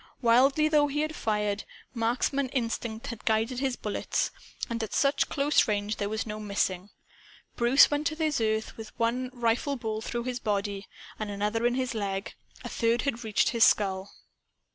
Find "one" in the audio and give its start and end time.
8.99-9.29